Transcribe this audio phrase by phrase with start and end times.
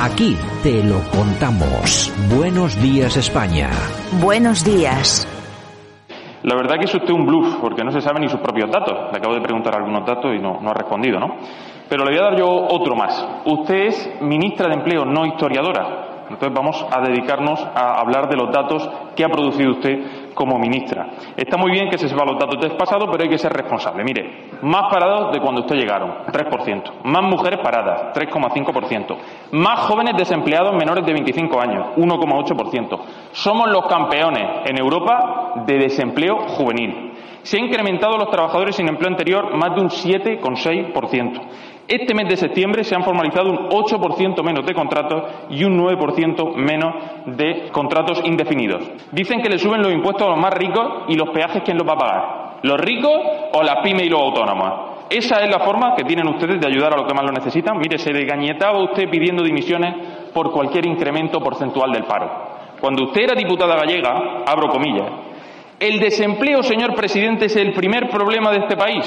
[0.00, 2.14] Aquí te lo contamos.
[2.32, 3.68] Buenos días España.
[4.22, 5.26] Buenos días.
[6.44, 9.10] La verdad que es usted un bluff, porque no se sabe ni sus propios datos.
[9.10, 11.34] Le acabo de preguntar algunos datos y no, no ha respondido, ¿no?
[11.88, 13.26] Pero le voy a dar yo otro más.
[13.44, 16.26] Usted es ministra de Empleo, no historiadora.
[16.30, 21.34] Entonces vamos a dedicarnos a hablar de los datos que ha producido usted como ministra.
[21.36, 24.04] Está muy bien que se sepa los datos del pasado, pero hay que ser responsable.
[24.04, 27.02] Mire, más parados de cuando usted llegaron, 3%.
[27.02, 29.16] Más mujeres paradas, 3,5%.
[29.50, 33.00] Más jóvenes desempleados menores de 25 años, 1,8%.
[33.32, 37.14] Somos los campeones en Europa de desempleo juvenil.
[37.42, 41.40] Se han incrementado los trabajadores sin empleo anterior más de un 7,6%.
[41.88, 46.54] Este mes de septiembre se han formalizado un 8% menos de contratos y un 9%
[46.54, 48.82] menos de contratos indefinidos.
[49.10, 51.88] Dicen que le suben los impuestos a los más ricos y los peajes, ¿quién los
[51.88, 52.58] va a pagar?
[52.62, 53.14] ¿Los ricos
[53.54, 55.06] o las pymes y los autónomos?
[55.08, 57.78] Esa es la forma que tienen ustedes de ayudar a los que más lo necesitan.
[57.78, 59.94] Mire, se desgañetaba usted pidiendo dimisiones
[60.34, 62.30] por cualquier incremento porcentual del paro.
[62.82, 65.10] Cuando usted era diputada gallega, abro comillas,
[65.80, 69.06] el desempleo, señor presidente, es el primer problema de este país.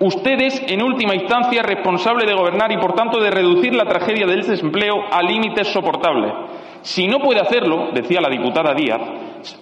[0.00, 4.26] Usted es, en última instancia, responsable de gobernar y, por tanto, de reducir la tragedia
[4.26, 6.32] del desempleo a límites soportables.
[6.82, 9.00] Si no puede hacerlo, decía la diputada Díaz,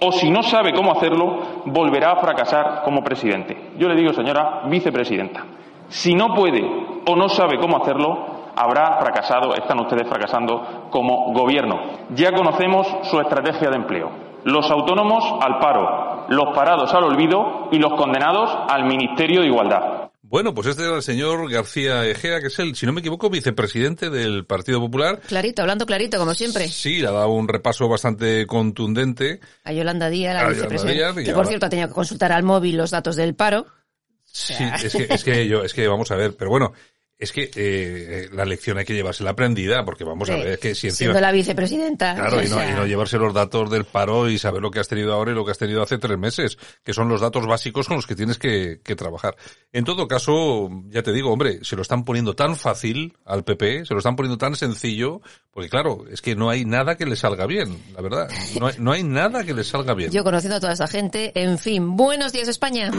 [0.00, 3.72] o si no sabe cómo hacerlo, volverá a fracasar como presidente.
[3.78, 5.44] Yo le digo, señora vicepresidenta,
[5.88, 6.62] si no puede
[7.06, 11.80] o no sabe cómo hacerlo, habrá fracasado, están ustedes fracasando como gobierno.
[12.14, 14.10] Ya conocemos su estrategia de empleo.
[14.44, 20.01] Los autónomos al paro, los parados al olvido y los condenados al Ministerio de Igualdad.
[20.32, 23.28] Bueno, pues este era el señor García Egea, que es el, si no me equivoco,
[23.28, 25.20] vicepresidente del Partido Popular.
[25.28, 26.68] Clarito, hablando clarito, como siempre.
[26.68, 29.40] Sí, le ha dado un repaso bastante contundente.
[29.62, 31.22] A Yolanda Díaz, la vicepresidenta.
[31.22, 33.66] Que, por ahora- cierto, ha tenido que consultar al móvil los datos del paro.
[34.24, 36.72] Sí, es que, es que yo, es que vamos a ver, pero bueno,
[37.18, 40.88] es que eh, la lección hay que llevársela aprendida, porque vamos a ver, que si
[40.88, 41.12] encima...
[41.12, 42.14] Siendo la vicepresidenta.
[42.14, 44.80] Claro, y no, sea, y no llevarse los datos del paro y saber lo que
[44.80, 47.46] has tenido ahora y lo que has tenido hace tres meses, que son los datos
[47.46, 49.36] básicos con los que tienes que, que trabajar.
[49.72, 53.86] En todo caso, ya te digo, hombre, se lo están poniendo tan fácil al PP,
[53.86, 55.20] se lo están poniendo tan sencillo,
[55.52, 58.28] porque claro, es que no hay nada que le salga bien, la verdad.
[58.58, 60.10] No hay, no hay nada que le salga bien.
[60.10, 62.90] Yo conociendo a toda esa gente, en fin, buenos días España.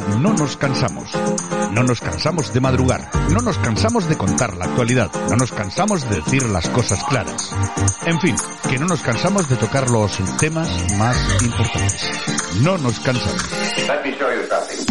[0.00, 1.10] No nos cansamos.
[1.72, 3.10] No nos cansamos de madrugar.
[3.30, 5.10] No nos cansamos de contar la actualidad.
[5.28, 7.52] No nos cansamos de decir las cosas claras.
[8.06, 8.36] En fin,
[8.68, 12.10] que no nos cansamos de tocar los temas más importantes.
[12.62, 13.42] No nos cansamos.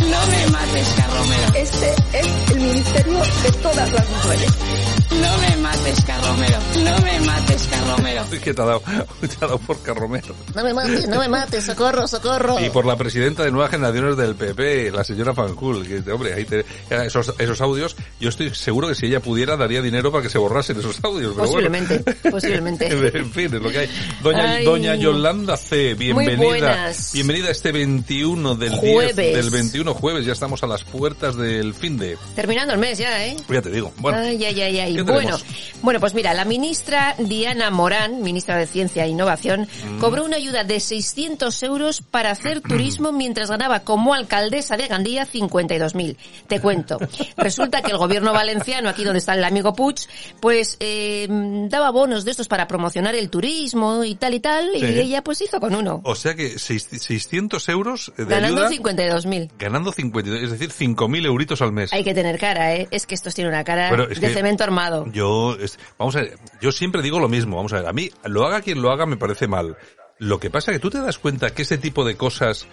[0.02, 1.54] No me mates, Carromero.
[1.56, 4.87] Este es el ministerio de todas las mujeres.
[5.12, 6.58] No me mates, Carromero.
[6.84, 8.24] No me mates, Carromero.
[8.44, 8.82] ¿Qué te ha dado?
[9.22, 10.36] Te ha dado por Carromero.
[10.54, 12.60] No me mates, no me mates, socorro, socorro.
[12.60, 16.46] Y por la presidenta de Nuevas Generaciones del PP, la señora Fanjul, que hombre, ahí
[16.46, 20.30] te, esos, esos audios, yo estoy seguro que si ella pudiera daría dinero para que
[20.30, 21.34] se borrasen esos audios.
[21.36, 22.20] Pero Posiblemente, bueno.
[22.32, 22.88] posiblemente.
[23.18, 23.90] en fin, es lo que hay.
[24.22, 24.66] Doña, Ay.
[24.66, 26.92] Doña Yolanda C, bienvenida.
[27.14, 29.16] Bienvenida a este 21 del 10 Jueves.
[29.16, 32.18] del 21 jueves, ya estamos a las puertas del fin de.
[32.36, 33.38] Terminando el mes ya, ¿eh?
[33.50, 33.94] Ya te digo.
[33.98, 34.97] Bueno, ay, ay, ay, ay.
[35.06, 35.38] ¿Qué Bueno,
[35.82, 40.00] bueno, pues mira, la ministra Diana Morán, ministra de Ciencia e Innovación, Mm.
[40.00, 45.26] cobró una ayuda de 600 euros para hacer turismo mientras ganaba como alcaldesa de Gandía
[45.26, 46.18] 52.000.
[46.48, 46.98] Te cuento.
[47.38, 49.96] Resulta que el gobierno valenciano, aquí donde está el amigo Puig,
[50.40, 51.28] pues eh,
[51.70, 54.80] daba bonos de estos para promocionar el turismo y tal y tal, Sí.
[54.86, 56.02] y ella pues hizo con uno.
[56.04, 59.50] o sea que seis- 600 euros de Ganando ayuda, 52.000.
[59.58, 61.92] ganando 52, es decir, 5.000 euritos al mes.
[61.94, 62.88] Hay que tener cara, ¿eh?
[62.92, 64.87] Es que estos tienen una cara de que cemento armado.
[65.12, 65.58] Yo,
[65.98, 68.62] vamos a ver, yo siempre digo lo mismo, vamos a ver, a mí, lo haga
[68.62, 69.78] quien lo haga me parece mal.
[70.20, 72.68] Lo que pasa es que tú te das cuenta que este tipo de cosas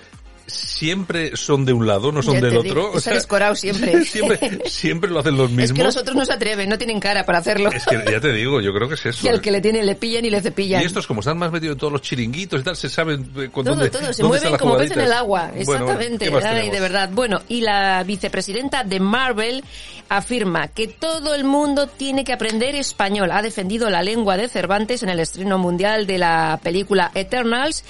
[0.46, 2.96] siempre son de un lado, no son Ya del otro.
[2.96, 4.04] está descorado siempre.
[4.04, 4.60] siempre.
[4.66, 5.70] Siempre lo hacen los mismos.
[5.70, 7.70] Es que los otros no se atreven, no tienen cara para hacerlo.
[7.70, 9.26] Es que ya te digo, yo creo que es eso.
[9.26, 10.82] Y al que le tienen le pillan y le cepillan.
[10.82, 13.48] Y estos, como están más metidos en todos los chiringuitos y tal, se saben eh,
[13.50, 15.50] con todo, dónde, todo, se dónde mueven como pez en el agua.
[15.64, 16.30] Bueno, Exactamente.
[16.30, 17.10] de verdad.
[17.12, 19.64] Bueno, y la vicepresidenta de Marvel
[20.08, 23.30] afirma que todo el mundo tiene que aprender español.
[23.32, 27.84] Ha defendido la lengua de Cervantes en el estreno mundial de la película Eternals,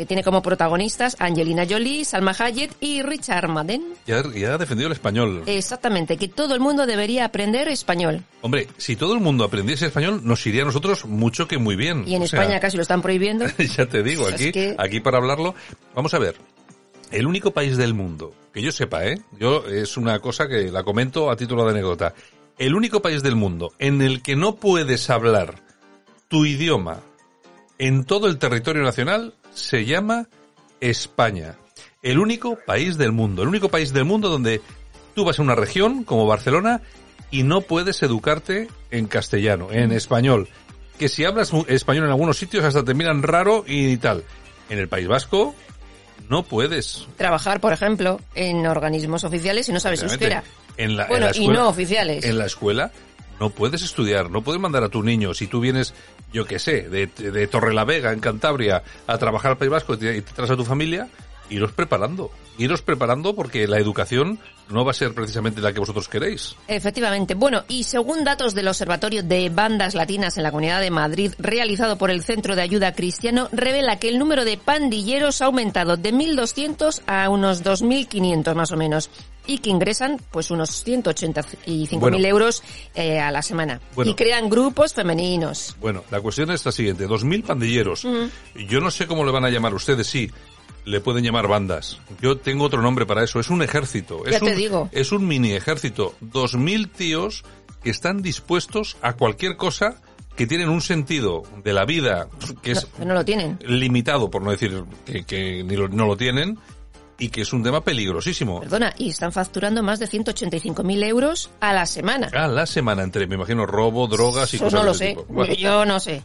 [0.00, 3.84] que tiene como protagonistas Angelina Jolie, Salma Hayek y Richard Madden.
[4.06, 5.42] Ya, ya ha defendido el español.
[5.44, 8.24] Exactamente, que todo el mundo debería aprender español.
[8.40, 12.04] Hombre, si todo el mundo aprendiese español, nos iría a nosotros mucho que muy bien.
[12.06, 13.44] Y en O sea, España casi lo están prohibiendo.
[13.76, 15.54] ya te digo, Es aquí, que- aquí para hablarlo,
[15.94, 16.36] vamos a ver.
[17.10, 19.20] El único país del mundo, que yo sepa, ¿eh?
[19.38, 22.14] Yo, es una cosa que la comento a título de anécdota.
[22.56, 25.56] El único país del mundo en el que no puedes hablar
[26.28, 27.00] tu idioma
[27.78, 30.28] en todo el territorio nacional se llama
[30.80, 31.56] España.
[32.02, 34.60] El único país del mundo, el único país del mundo donde
[35.14, 36.80] tú vas a una región como Barcelona
[37.30, 40.48] y no puedes educarte en castellano, en español.
[40.98, 44.24] Que si hablas español en algunos sitios hasta te miran raro y tal.
[44.68, 45.54] En el País Vasco
[46.28, 47.06] no puedes.
[47.16, 50.44] Trabajar, por ejemplo, en organismos oficiales y no sabes euskera.
[50.76, 52.24] En la, bueno, en la escuela, y no oficiales.
[52.24, 52.92] En la escuela
[53.40, 55.94] no puedes estudiar, no puedes mandar a tu niño, si tú vienes,
[56.32, 60.50] yo qué sé, de, Torrelavega, en Cantabria, a trabajar al País Vasco y te traes
[60.50, 61.08] a tu familia,
[61.48, 64.38] iros preparando, iros preparando porque la educación
[64.68, 66.54] no va a ser precisamente la que vosotros queréis.
[66.68, 67.34] Efectivamente.
[67.34, 71.98] Bueno, y según datos del Observatorio de Bandas Latinas en la Comunidad de Madrid, realizado
[71.98, 76.12] por el Centro de Ayuda Cristiano, revela que el número de pandilleros ha aumentado de
[76.12, 79.10] 1.200 a unos 2.500 más o menos
[79.46, 82.18] y que ingresan pues unos 185.000 Bueno.
[82.18, 82.62] euros
[82.94, 83.80] eh, a la semana.
[83.94, 84.10] Bueno.
[84.10, 85.76] Y crean grupos femeninos.
[85.80, 88.06] Bueno, la cuestión es la siguiente, 2.000 pandilleros.
[88.68, 90.30] Yo no sé cómo le van a llamar ustedes, sí.
[90.84, 91.98] Le pueden llamar bandas.
[92.22, 93.38] Yo tengo otro nombre para eso.
[93.38, 94.24] Es un ejército.
[94.24, 94.88] Ya es te un, digo.
[94.92, 96.14] Es un mini ejército.
[96.22, 97.44] 2.000 tíos
[97.82, 100.00] que están dispuestos a cualquier cosa
[100.36, 102.28] que tienen un sentido de la vida
[102.62, 103.58] que es No, no lo tienen.
[103.66, 106.58] limitado, por no decir que, que ni lo- no lo tienen,
[107.20, 108.60] y que es un tema peligrosísimo.
[108.60, 112.28] Perdona, y están facturando más de 185.000 euros a la semana.
[112.32, 115.08] A la semana entre, me imagino, robo, drogas y Eso cosas no lo sé.
[115.10, 115.26] tipo.
[115.28, 116.22] Bueno, Yo no sé.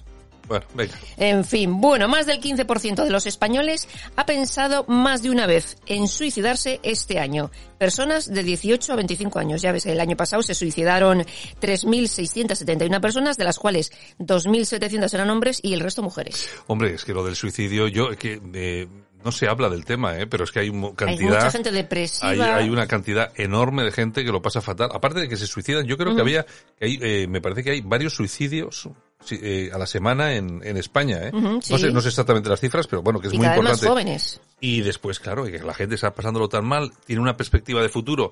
[0.48, 0.94] Bueno, venga.
[1.18, 5.78] En fin, bueno, más del 15% de los españoles ha pensado más de una vez
[5.88, 7.52] en suicidarse este año.
[7.78, 9.62] Personas de 18 a 25 años.
[9.62, 11.26] Ya ves, el año pasado se suicidaron
[11.62, 16.50] 3.671 personas, de las cuales 2.700 eran hombres y el resto mujeres.
[16.68, 18.88] Hombre, es que lo del suicidio, yo, es que eh,
[19.24, 20.28] no se habla del tema, ¿eh?
[20.28, 21.30] pero es que hay mo- Hay cantidad.
[21.36, 22.30] mucha gente depresiva.
[22.30, 24.90] Hay, hay una cantidad enorme de gente que lo pasa fatal.
[24.94, 27.72] Aparte de que se suicidan, yo creo que había, que hay, eh, me parece que
[27.72, 28.88] hay varios suicidios
[29.32, 31.20] eh, a la semana en, en España.
[31.24, 31.32] ¿eh?
[31.34, 31.78] No, sí.
[31.78, 33.78] sé, no sé exactamente las cifras, pero bueno, que es y muy cada vez más
[33.82, 34.04] importante.
[34.06, 34.42] jóvenes.
[34.60, 38.32] Y después, claro, que la gente está pasándolo tan mal, tiene una perspectiva de futuro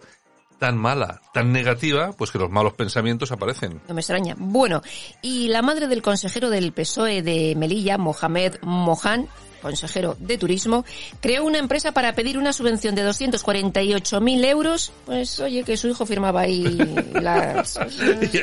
[0.60, 3.82] tan mala, tan negativa, pues que los malos pensamientos aparecen.
[3.88, 4.36] No me extraña.
[4.38, 4.82] Bueno,
[5.22, 9.28] y la madre del consejero del PSOE de Melilla, Mohamed Mohan,
[9.64, 10.86] consejero de turismo,
[11.22, 14.92] creó una empresa para pedir una subvención de 248.000 euros.
[15.06, 16.64] Pues oye, que su hijo firmaba ahí
[17.14, 17.80] las...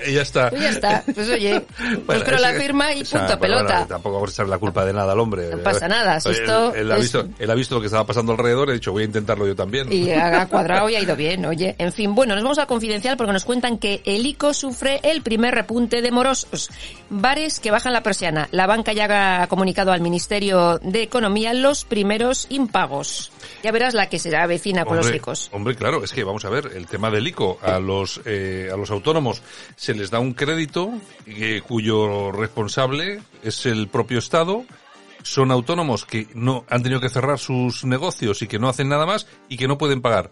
[0.06, 0.50] y, ya, está.
[0.50, 1.04] Pues ya está.
[1.14, 3.72] Pues oye, pues Bueno, pero es la firma y o sea, punto pero pelota.
[3.74, 5.50] bueno, tampoco vamos a echar la culpa de nada al hombre.
[5.50, 7.86] No pasa nada, si Él- esto él, ha es- visto, él ha visto lo que
[7.86, 9.92] estaba pasando alrededor y ha dicho, voy a intentarlo yo también.
[9.92, 11.74] Y ha cuadrado y ha ido bien, oye.
[11.78, 15.22] En fin, bueno, nos vamos al confidencial porque nos cuentan que el ICO sufre el
[15.22, 16.70] primer repunte de morosos.
[17.10, 18.48] Bares que bajan la persiana.
[18.52, 23.32] La banca ya ha comunicado al Ministerio de Economía los primeros impagos.
[23.64, 25.50] Ya verás la que será vecina con los ricos.
[25.52, 28.76] Hombre, claro, es que vamos a ver, el tema del ICO, a los, eh, a
[28.76, 29.42] los autónomos
[29.74, 30.92] se les da un crédito
[31.26, 34.64] eh, cuyo responsable es el propio Estado.
[35.24, 39.04] Son autónomos que no han tenido que cerrar sus negocios y que no hacen nada
[39.04, 40.30] más y que no pueden pagar.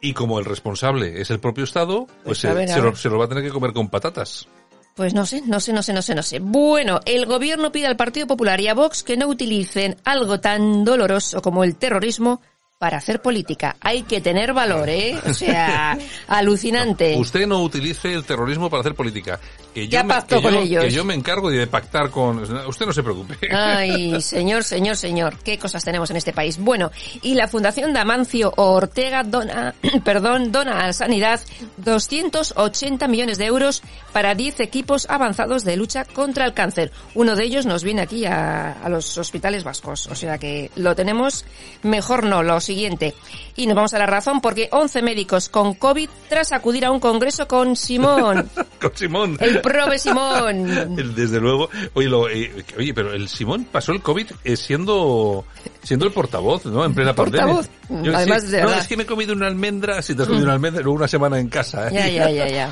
[0.00, 3.18] Y como el responsable es el propio Estado, pues, Pues se, se lo, se lo
[3.18, 4.48] va a tener que comer con patatas.
[4.94, 6.38] Pues no sé, no sé, no sé, no sé, no sé.
[6.38, 10.84] Bueno, el gobierno pide al Partido Popular y a Vox que no utilicen algo tan
[10.84, 12.40] doloroso como el terrorismo
[12.84, 13.76] para hacer política.
[13.80, 15.18] Hay que tener valor, ¿eh?
[15.26, 15.96] O sea,
[16.28, 17.16] alucinante.
[17.16, 19.40] Usted no utilice el terrorismo para hacer política.
[19.72, 20.84] Que yo, Ya me, que con yo- ellos.
[20.84, 22.40] que yo me encargo de pactar con...
[22.68, 23.36] Usted no se preocupe.
[23.50, 26.58] Ay, señor, señor, señor, qué cosas tenemos en este país.
[26.58, 29.74] Bueno, y la Fundación Damancio Ortega dona,
[30.04, 31.40] perdón, dona a Sanidad
[31.78, 36.92] 280 millones de euros para 10 equipos avanzados de lucha contra el cáncer.
[37.14, 40.94] Uno de ellos nos viene aquí a, a los hospitales vascos, o sea que lo
[40.94, 41.44] tenemos
[41.82, 43.14] mejor no, lo siguiente.
[43.56, 46.98] Y nos vamos a la razón porque 11 médicos con COVID tras acudir a un
[47.00, 48.50] congreso con Simón,
[48.80, 49.36] con Simón.
[49.40, 50.96] el prove Simón.
[51.14, 51.68] Desde luego.
[51.94, 55.44] Oye, lo- eh, oye, pero el Simón pasó el COVID eh, siendo
[55.82, 56.84] siendo el portavoz, ¿no?
[56.84, 57.68] En plena Portavoz.
[57.88, 58.10] pandemia.
[58.12, 58.82] Yo, Además, sí, de no, verdad.
[58.82, 61.08] es que me he comido una almendra, si te has comido una almendra, luego una
[61.08, 61.88] semana en casa.
[61.88, 61.90] ¿eh?
[61.92, 62.70] Ya, ya, ya, ya.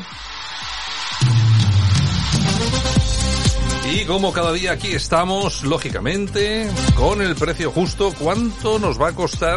[3.92, 6.66] Y como cada día aquí estamos, lógicamente,
[6.96, 9.56] con el precio justo, ¿cuánto nos va a costar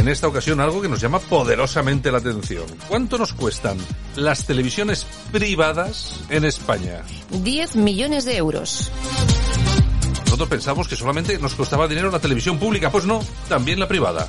[0.00, 2.64] en esta ocasión algo que nos llama poderosamente la atención?
[2.88, 3.76] ¿Cuánto nos cuestan
[4.16, 7.02] las televisiones privadas en España?
[7.30, 8.90] 10 millones de euros.
[10.24, 14.26] Nosotros pensamos que solamente nos costaba dinero la televisión pública, pues no, también la privada.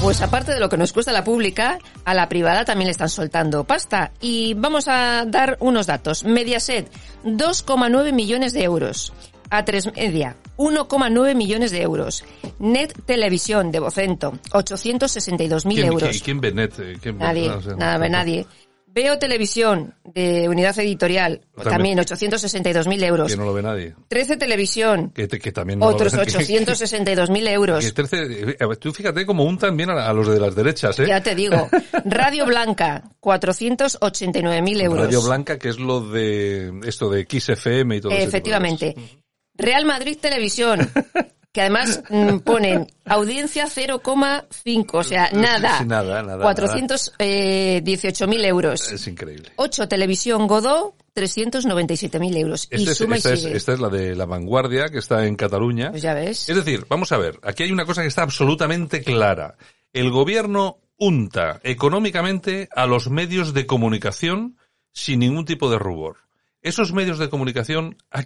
[0.00, 3.10] Pues aparte de lo que nos cuesta la pública, a la privada también le están
[3.10, 4.12] soltando pasta.
[4.20, 6.24] Y vamos a dar unos datos.
[6.24, 6.90] Mediaset,
[7.24, 9.12] 2,9 millones de euros.
[9.50, 12.24] A3 Media, 1,9 millones de euros.
[12.58, 16.10] Net Televisión de Vocento, 862.000 ¿Quién, euros.
[16.10, 16.72] quién- quién ve net?
[16.78, 18.10] Eh, ¿Quién ve- Nadie, sé, no nada, sé.
[18.10, 18.46] nadie.
[18.88, 21.70] Veo Televisión de Unidad Editorial, También.
[21.70, 23.30] también 862.000 euros.
[23.30, 23.94] Que no lo ve nadie.
[24.08, 26.24] 13 Televisión, Que, que también no otros lo ve.
[26.32, 27.84] que- 862.000 euros.
[27.84, 28.22] que 13,
[28.52, 31.04] eh, tú fíjate como un también a, a los de las derechas, ¿eh?
[31.08, 31.68] Ya te digo.
[32.06, 35.04] Radio Blanca, 489.000 euros.
[35.04, 38.26] Radio Blanca, que es lo de esto de XFM y todo eso.
[38.26, 38.94] Efectivamente.
[39.58, 40.90] Real Madrid Televisión,
[41.52, 45.78] que además mm, ponen audiencia 0,5, o sea, nada.
[45.78, 48.92] Sí, nada, nada, 418.000 euros.
[48.92, 49.50] Es increíble.
[49.56, 52.68] 8 Televisión Godó, 397.000 euros.
[52.70, 53.56] y Este es- suma esta, y es, sigue.
[53.56, 55.90] esta es la de La Vanguardia, que está en Cataluña.
[55.90, 56.48] Pues ya ves.
[56.48, 59.56] Es decir, vamos a ver, aquí hay una cosa que está absolutamente clara.
[59.92, 64.56] El gobierno unta económicamente a los medios de comunicación
[64.92, 66.18] sin ningún tipo de rubor.
[66.62, 68.24] Esos medios de comunicación, ¿a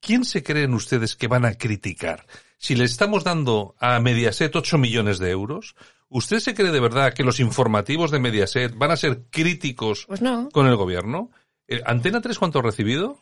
[0.00, 2.26] quién se creen ustedes que van a criticar?
[2.58, 5.74] Si le estamos dando a Mediaset 8 millones de euros,
[6.08, 10.22] ¿usted se cree de verdad que los informativos de Mediaset van a ser críticos Pues
[10.22, 10.48] no.
[10.50, 11.30] con el gobierno?
[11.68, 13.20] Eh, ¿Antena 3 cuánto ha recibido?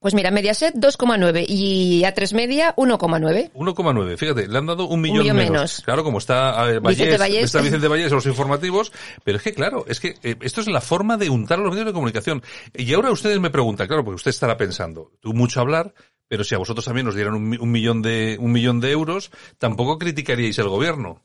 [0.00, 3.52] Pues mira, Mediaset 2,9 y A3 Media 1,9.
[3.52, 4.16] 1,9.
[4.16, 5.50] Fíjate, le han dado un millón, millón menos.
[5.52, 5.82] menos.
[5.84, 7.44] Claro, como está eh, Vallés, Vicente Vallés.
[7.44, 8.92] está Vicente Vallés en los informativos,
[9.24, 11.70] pero es que claro, es que eh, esto es la forma de untar a los
[11.70, 12.42] medios de comunicación.
[12.74, 15.94] Y ahora ustedes me preguntan, claro, porque usted estará pensando, tú mucho hablar,
[16.28, 19.30] pero si a vosotros también os dieran un, un millón de un millón de euros,
[19.58, 21.24] tampoco criticaríais el gobierno.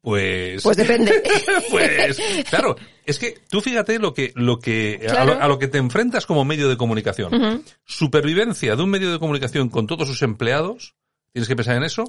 [0.00, 1.22] Pues, Pues depende.
[1.70, 5.66] pues, claro, es que tú fíjate lo que, lo que, a, lo, a lo que
[5.68, 7.64] te enfrentas como medio de comunicación.
[7.84, 10.94] Supervivencia de un medio de comunicación con todos sus empleados,
[11.32, 12.04] tienes que pensar en eso,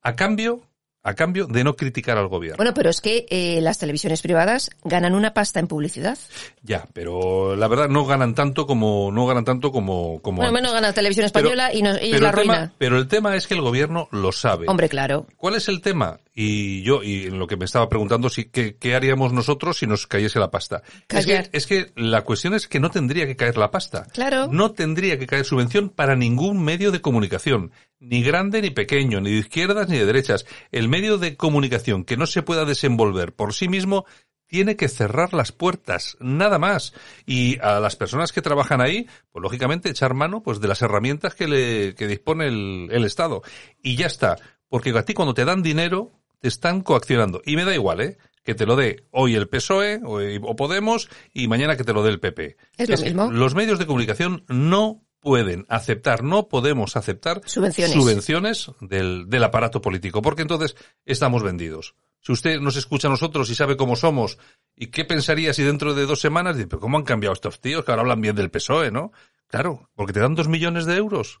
[0.00, 0.62] a cambio,
[1.02, 2.56] a cambio de no criticar al gobierno.
[2.56, 6.16] Bueno, pero es que eh, las televisiones privadas ganan una pasta en publicidad.
[6.62, 10.72] Ya, pero la verdad no ganan tanto como, no ganan tanto como, como Bueno, menos
[10.72, 11.82] gana Televisión Pero- Española y,
[12.12, 12.72] pero la tema- ruina.
[12.78, 14.66] pero el tema es que el gobierno lo sabe.
[14.68, 15.26] Hombre, claro.
[15.36, 16.18] ¿Cuál es el tema?
[16.34, 19.86] Y yo, y en lo que me estaba preguntando, si, ¿qué, qué haríamos nosotros si
[19.86, 20.82] nos cayese la pasta?
[21.08, 24.06] Es que, es que la cuestión es que no tendría que caer la pasta.
[24.12, 24.48] Claro.
[24.50, 27.72] No tendría que caer subvención para ningún medio de comunicación.
[28.00, 30.46] Ni grande ni pequeño, ni de izquierdas ni de derechas.
[30.70, 34.06] El medio de comunicación que no se pueda desenvolver por sí mismo
[34.46, 36.94] tiene que cerrar las puertas, nada más.
[37.26, 41.34] Y a las personas que trabajan ahí, pues lógicamente echar mano pues de las herramientas
[41.34, 43.42] que le que dispone el, el Estado.
[43.82, 44.36] Y ya está.
[44.68, 47.40] Porque a ti cuando te dan dinero, te están coaccionando.
[47.46, 48.18] Y me da igual, ¿eh?
[48.42, 52.02] Que te lo dé hoy el PSOE o, o Podemos y mañana que te lo
[52.02, 52.56] dé el PP.
[52.76, 53.30] Es lo mismo.
[53.30, 57.94] Los medios de comunicación no pueden aceptar, no podemos aceptar Subvenciones.
[57.94, 61.94] subvenciones del, del aparato político, porque entonces estamos vendidos.
[62.20, 64.38] Si usted nos escucha a nosotros y sabe cómo somos,
[64.74, 67.84] ¿y qué pensaría si dentro de dos semanas dice, pero cómo han cambiado estos tíos
[67.84, 69.12] que ahora hablan bien del PSOE, ¿no?
[69.46, 71.40] Claro, porque te dan dos millones de euros.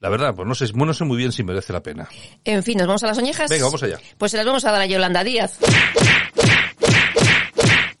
[0.00, 2.08] La verdad, pues no sé, no sé muy bien si merece la pena.
[2.44, 3.50] En fin, ¿nos vamos a las oñejas?
[3.50, 3.98] Venga, vamos allá.
[4.16, 5.58] Pues se las vamos a dar a Yolanda Díaz.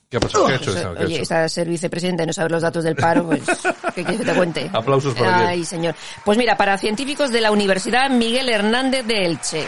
[0.08, 0.46] ¿Qué ha pasado?
[0.46, 0.94] ¿Qué ha hecho esta?
[0.94, 1.22] ¿Qué ha oye, hecho?
[1.22, 3.42] está ser vicepresidenta y no saber los datos del paro, pues,
[3.94, 4.70] ¿qué quieres que te cuente?
[4.72, 5.66] Aplausos para Ay, quién.
[5.66, 5.94] señor.
[6.24, 9.66] Pues mira, para científicos de la Universidad Miguel Hernández de Elche.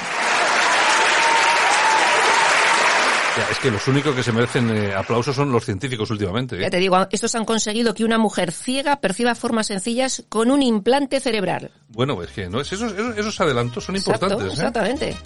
[3.51, 6.57] Es que los únicos que se merecen eh, aplausos son los científicos últimamente.
[6.57, 6.61] ¿eh?
[6.63, 10.63] Ya te digo, estos han conseguido que una mujer ciega perciba formas sencillas con un
[10.63, 11.71] implante cerebral.
[11.89, 14.59] Bueno, es que no, esos, esos, esos adelantos son Exacto, importantes.
[14.59, 14.61] ¿eh?
[14.61, 15.17] exactamente.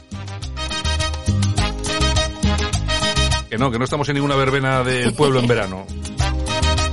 [3.48, 5.86] Que no, que no estamos en ninguna verbena del pueblo en verano.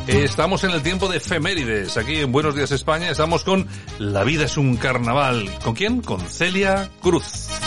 [0.08, 1.96] Estamos en el tiempo de efemérides.
[1.98, 3.68] Aquí en Buenos Días España estamos con
[4.00, 5.50] La vida es un carnaval.
[5.64, 6.02] ¿Con quién?
[6.02, 7.61] Con Celia Cruz.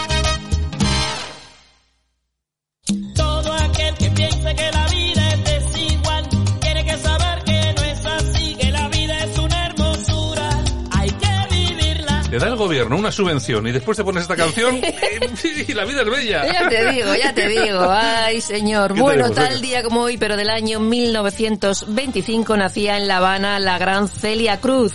[12.34, 14.74] Te da el gobierno una subvención y después te pones esta canción
[15.68, 16.44] y la vida es bella.
[16.52, 17.86] Ya te digo, ya te digo.
[17.88, 18.92] Ay, señor.
[18.92, 19.36] ¿Qué Bueno, tenemos?
[19.36, 19.60] tal Venga.
[19.68, 24.94] día como hoy, pero del año 1925, nacía en La Habana la gran Celia Cruz.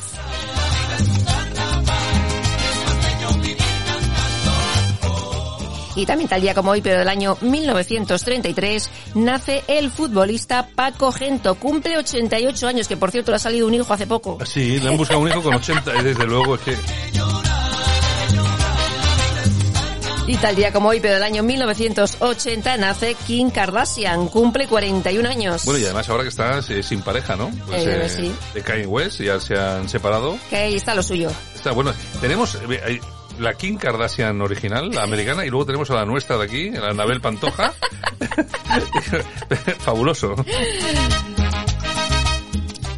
[5.95, 11.55] Y también tal día como hoy, pero del año 1933, nace el futbolista Paco Gento.
[11.55, 14.37] Cumple 88 años, que por cierto le ha salido un hijo hace poco.
[14.45, 16.75] Sí, le han buscado un hijo con 80 y desde luego es que...
[20.29, 24.27] Y tal día como hoy, pero del año 1980, nace Kim Kardashian.
[24.27, 25.65] Cumple 41 años.
[25.65, 27.49] Bueno, y además ahora que estás eh, sin pareja, ¿no?
[27.65, 28.31] Pues, Eh, sí.
[28.53, 30.37] De Kanye West, ya se han separado.
[30.51, 31.31] Que ahí está lo suyo.
[31.55, 31.91] Está bueno.
[32.21, 33.01] Tenemos eh, eh,
[33.39, 36.89] la Kim Kardashian original, la americana, y luego tenemos a la nuestra de aquí, la
[36.89, 37.73] Anabel Pantoja.
[39.79, 40.35] Fabuloso.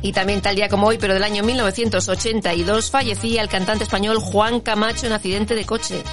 [0.01, 4.59] Y también tal día como hoy, pero del año 1982, fallecía el cantante español Juan
[4.59, 6.03] Camacho en accidente de coche.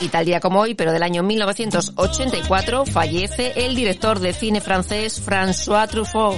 [0.00, 5.22] Y tal día como hoy, pero del año 1984, fallece el director de cine francés
[5.24, 6.36] François Truffaut.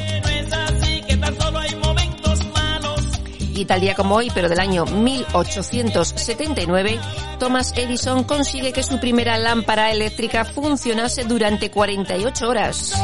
[3.54, 7.00] Y tal día como hoy, pero del año 1879,
[7.40, 12.94] Thomas Edison consigue que su primera lámpara eléctrica funcionase durante 48 horas.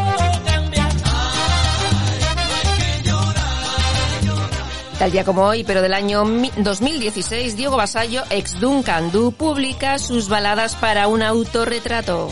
[4.98, 9.98] Tal día como hoy, pero del año mi- 2016, Diego Basallo, ex Duncan Du, publica
[9.98, 12.28] sus baladas para un autorretrato.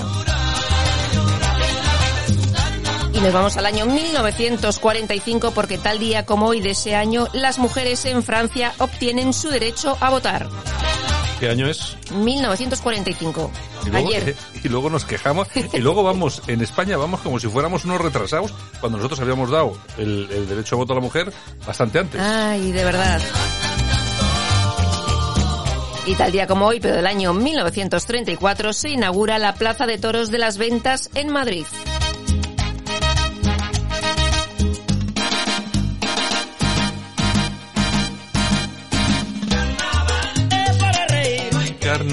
[3.13, 7.59] Y nos vamos al año 1945 porque tal día como hoy de ese año, las
[7.59, 10.49] mujeres en Francia obtienen su derecho a votar.
[11.43, 11.97] ¿Qué año es?
[12.15, 13.51] 1945.
[13.85, 14.37] Y luego, Ayer.
[14.63, 18.55] y luego nos quejamos y luego vamos, en España vamos como si fuéramos unos retrasados
[18.79, 21.33] cuando nosotros habíamos dado el, el derecho a voto a la mujer
[21.67, 22.21] bastante antes.
[22.21, 23.21] Ay, de verdad.
[26.07, 30.31] Y tal día como hoy, pero del año 1934, se inaugura la Plaza de Toros
[30.31, 31.67] de las Ventas en Madrid.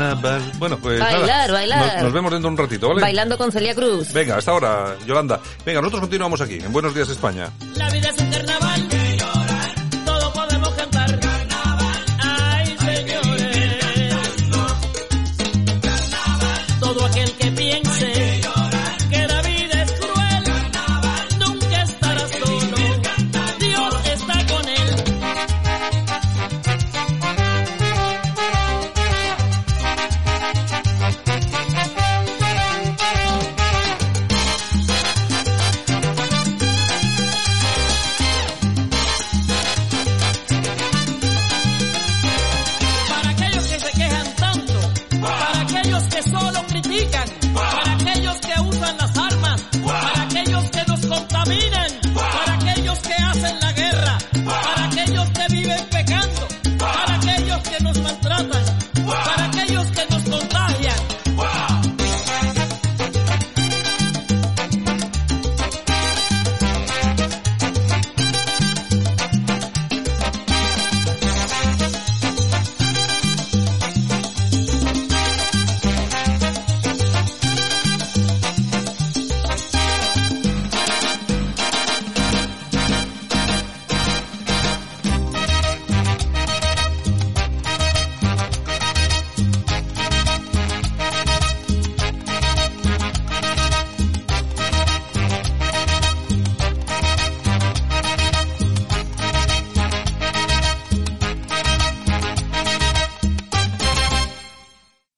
[0.10, 0.52] Carnaval.
[0.58, 1.52] Bueno, pues Bailar, nada.
[1.54, 1.94] bailar.
[1.96, 3.02] Nos, nos vemos dentro de un ratito, ¿vale?
[3.02, 4.12] Bailando con Celia Cruz.
[4.14, 5.40] Venga, hasta ahora, Yolanda.
[5.66, 7.50] Venga, nosotros continuamos aquí, en Buenos Días España.
[7.76, 8.30] La vida es un